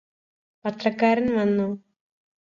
[0.65, 1.67] പത്രക്കാരൻ വന്നോ